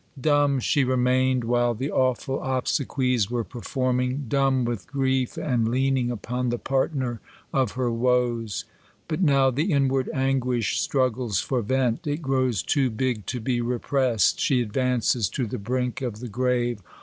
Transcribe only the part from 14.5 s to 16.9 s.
advances to the brink of the grave.